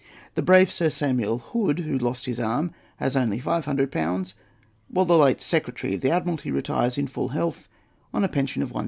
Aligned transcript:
The 0.33 0.41
brave 0.41 0.71
Sir 0.71 0.89
Samuel 0.89 1.37
Hood, 1.37 1.81
who 1.81 1.95
lost 1.95 2.25
his 2.25 2.39
arm, 2.39 2.71
has 2.97 3.15
only 3.15 3.39
500£., 3.39 4.33
whilst 4.89 5.07
the 5.07 5.15
late 5.15 5.39
Secretary 5.41 5.93
of 5.93 6.01
the 6.01 6.09
Admiralty 6.09 6.49
retires, 6.49 6.97
in 6.97 7.05
full 7.05 7.27
health, 7.27 7.69
on 8.11 8.23
a 8.23 8.27
pension 8.27 8.63
of 8.63 8.71
1500£. 8.71 8.79